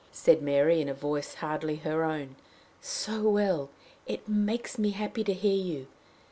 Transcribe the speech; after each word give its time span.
said 0.11 0.41
Mary, 0.41 0.81
in 0.81 0.89
a 0.89 0.95
voice 0.95 1.35
hardly 1.35 1.75
her 1.75 2.03
own," 2.03 2.35
so 2.81 3.29
well! 3.29 3.69
It 4.07 4.27
makes 4.27 4.79
me 4.79 4.89
happy 4.97 5.23
to 5.23 5.33
hear 5.35 5.53
you! 5.63 5.85